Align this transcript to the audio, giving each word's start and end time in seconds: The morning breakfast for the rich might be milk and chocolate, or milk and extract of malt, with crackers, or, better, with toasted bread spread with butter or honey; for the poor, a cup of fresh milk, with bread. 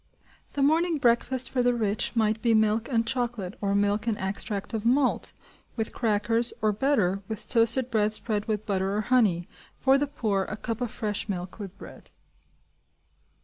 The 0.53 0.63
morning 0.63 0.97
breakfast 0.97 1.51
for 1.51 1.61
the 1.61 1.75
rich 1.75 2.15
might 2.15 2.41
be 2.41 2.55
milk 2.55 2.89
and 2.89 3.05
chocolate, 3.05 3.53
or 3.61 3.75
milk 3.75 4.07
and 4.07 4.17
extract 4.17 4.73
of 4.73 4.83
malt, 4.83 5.31
with 5.75 5.93
crackers, 5.93 6.51
or, 6.59 6.71
better, 6.71 7.21
with 7.27 7.47
toasted 7.47 7.91
bread 7.91 8.11
spread 8.11 8.45
with 8.45 8.65
butter 8.65 8.97
or 8.97 9.01
honey; 9.01 9.47
for 9.79 9.99
the 9.99 10.07
poor, 10.07 10.45
a 10.45 10.57
cup 10.57 10.81
of 10.81 10.89
fresh 10.89 11.29
milk, 11.29 11.59
with 11.59 11.77
bread. 11.77 12.09